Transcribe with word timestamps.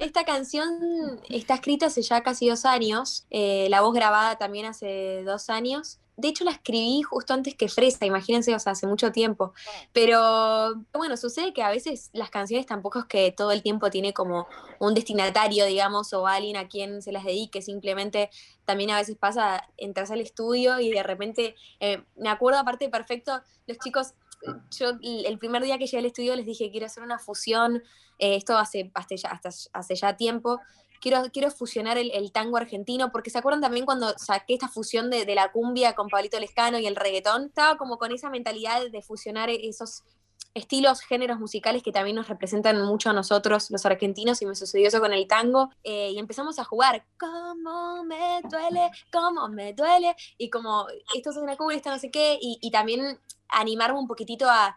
Esta 0.00 0.24
canción 0.24 1.20
está 1.28 1.54
escrita 1.54 1.86
hace 1.86 2.00
ya 2.00 2.22
casi 2.22 2.48
dos 2.48 2.64
años, 2.64 3.26
eh, 3.28 3.66
la 3.68 3.82
voz 3.82 3.92
grabada 3.92 4.36
también 4.36 4.64
hace 4.64 5.22
dos 5.24 5.50
años. 5.50 5.98
De 6.16 6.28
hecho, 6.28 6.42
la 6.44 6.52
escribí 6.52 7.02
justo 7.02 7.34
antes 7.34 7.54
que 7.54 7.68
Fresa, 7.68 8.06
imagínense, 8.06 8.54
o 8.54 8.58
sea, 8.58 8.72
hace 8.72 8.86
mucho 8.86 9.12
tiempo. 9.12 9.52
Pero 9.92 10.74
bueno, 10.94 11.18
sucede 11.18 11.52
que 11.52 11.62
a 11.62 11.70
veces 11.70 12.08
las 12.14 12.30
canciones 12.30 12.64
tampoco 12.64 13.00
es 13.00 13.04
que 13.04 13.30
todo 13.30 13.52
el 13.52 13.62
tiempo 13.62 13.90
tiene 13.90 14.14
como 14.14 14.46
un 14.78 14.94
destinatario, 14.94 15.66
digamos, 15.66 16.14
o 16.14 16.26
alguien 16.26 16.56
a 16.56 16.66
quien 16.66 17.02
se 17.02 17.12
las 17.12 17.24
dedique. 17.24 17.60
Simplemente 17.60 18.30
también 18.64 18.90
a 18.90 18.96
veces 18.96 19.18
pasa, 19.18 19.68
entras 19.76 20.10
al 20.10 20.22
estudio 20.22 20.80
y 20.80 20.90
de 20.90 21.02
repente, 21.02 21.56
eh, 21.78 22.04
me 22.16 22.30
acuerdo 22.30 22.58
aparte 22.58 22.88
perfecto, 22.88 23.42
los 23.66 23.78
chicos 23.78 24.14
yo 24.70 24.92
el 25.02 25.38
primer 25.38 25.62
día 25.62 25.78
que 25.78 25.86
llegué 25.86 25.98
al 25.98 26.06
estudio 26.06 26.36
les 26.36 26.46
dije, 26.46 26.70
quiero 26.70 26.86
hacer 26.86 27.02
una 27.02 27.18
fusión, 27.18 27.82
eh, 28.18 28.36
esto 28.36 28.56
hace, 28.56 28.90
hasta 28.94 29.14
ya, 29.14 29.40
hace 29.72 29.94
ya 29.94 30.16
tiempo, 30.16 30.60
quiero, 31.00 31.22
quiero 31.32 31.50
fusionar 31.50 31.98
el, 31.98 32.32
tango 32.32 32.56
argentino, 32.56 33.10
porque 33.10 33.30
se 33.30 33.38
acuerdan 33.38 33.60
también 33.60 33.86
cuando 33.86 34.16
saqué 34.18 34.54
esta 34.54 34.68
fusión 34.68 35.10
de, 35.10 35.26
la 35.34 35.50
cumbia 35.52 35.94
con 35.94 36.08
Pablito 36.08 36.38
Lescano 36.38 36.78
y 36.78 36.86
el 36.86 36.96
reggaetón, 36.96 37.46
estaba 37.46 37.76
como 37.76 37.98
con 37.98 38.12
esa 38.12 38.30
mentalidad 38.30 38.90
de 38.90 39.02
fusionar 39.02 39.50
esos 39.50 40.04
estilos, 40.52 41.00
géneros 41.02 41.38
musicales 41.38 41.82
que 41.82 41.92
también 41.92 42.16
nos 42.16 42.28
representan 42.28 42.82
mucho 42.82 43.10
a 43.10 43.12
nosotros, 43.12 43.70
los 43.70 43.86
argentinos, 43.86 44.42
y 44.42 44.46
me 44.46 44.56
sucedió 44.56 44.88
eso 44.88 45.00
con 45.00 45.12
el 45.12 45.28
tango, 45.28 45.70
eh, 45.84 46.10
y 46.10 46.18
empezamos 46.18 46.58
a 46.58 46.64
jugar, 46.64 47.06
cómo 47.18 48.02
me 48.04 48.40
duele, 48.50 48.90
cómo 49.12 49.48
me 49.48 49.74
duele, 49.74 50.16
y 50.38 50.50
como, 50.50 50.86
esto 51.14 51.30
es 51.30 51.36
una 51.36 51.56
cumbia, 51.56 51.76
esto 51.76 51.90
no 51.90 51.98
sé 51.98 52.10
qué, 52.10 52.38
y 52.40 52.70
también 52.70 53.20
animarme 53.52 53.98
un 53.98 54.06
poquitito 54.06 54.46
a, 54.48 54.76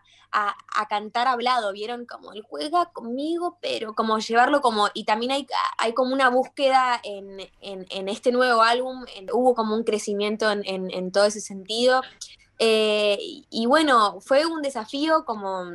cantar 0.90 1.28
hablado, 1.28 1.72
¿vieron? 1.74 2.08
Como 2.08 2.34
él 2.34 2.42
juega 2.42 2.92
conmigo, 2.92 3.60
pero 3.62 3.94
como 3.94 4.18
llevarlo 4.18 4.62
como, 4.62 4.90
y 4.96 5.04
también 5.04 5.32
hay, 5.32 5.48
hay 5.78 5.94
como 5.94 6.12
una 6.12 6.30
búsqueda 6.30 7.00
en, 7.04 7.40
este 8.10 8.32
nuevo 8.32 8.64
álbum, 8.64 9.06
hubo 9.32 9.54
como 9.54 9.76
un 9.76 9.84
crecimiento 9.84 10.52
en, 10.52 11.12
todo 11.12 11.26
ese 11.26 11.40
sentido. 11.40 12.02
Eh, 12.58 13.20
y 13.50 13.66
bueno, 13.68 14.22
fue 14.22 14.48
un 14.48 14.64
desafío 14.64 15.24
como, 15.24 15.66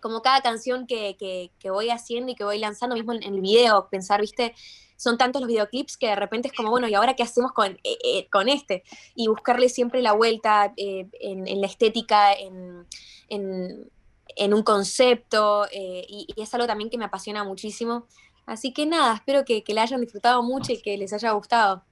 como 0.00 0.22
cada 0.22 0.40
canción 0.40 0.86
que, 0.86 1.16
que, 1.18 1.70
voy 1.70 1.90
haciendo 1.90 2.32
y 2.32 2.34
que 2.34 2.44
voy 2.44 2.58
lanzando, 2.58 2.96
mismo 2.96 3.12
en, 3.12 3.22
el 3.22 3.40
video, 3.40 3.88
pensar, 3.90 4.20
viste, 4.20 4.54
son 5.00 5.16
tantos 5.16 5.40
los 5.40 5.48
videoclips 5.48 5.96
que 5.96 6.08
de 6.08 6.14
repente 6.14 6.48
es 6.48 6.54
como, 6.54 6.68
bueno, 6.68 6.86
¿y 6.86 6.92
ahora 6.92 7.14
qué 7.14 7.22
hacemos 7.22 7.52
con, 7.52 7.72
eh, 7.84 7.98
eh, 8.04 8.28
con 8.28 8.50
este? 8.50 8.84
Y 9.14 9.28
buscarle 9.28 9.70
siempre 9.70 10.02
la 10.02 10.12
vuelta 10.12 10.74
eh, 10.76 11.08
en, 11.20 11.58
la 11.58 11.66
estética, 11.66 12.34
en, 12.34 12.84
un 13.30 14.62
concepto, 14.62 15.66
y, 15.72 16.26
es 16.36 16.52
algo 16.52 16.66
también 16.66 16.90
que 16.90 16.98
me 16.98 17.06
apasiona 17.06 17.44
muchísimo. 17.44 18.04
Así 18.44 18.74
que 18.74 18.84
nada, 18.84 19.14
espero 19.14 19.46
que, 19.46 19.64
que 19.64 19.72
la 19.72 19.82
hayan 19.82 20.02
disfrutado 20.02 20.42
mucho 20.42 20.72
y 20.72 20.82
que 20.82 20.98
les 20.98 21.14
haya 21.14 21.30
gustado. 21.30 21.82